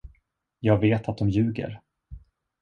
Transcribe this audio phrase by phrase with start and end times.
[0.59, 1.81] Jag vet att de ljuger.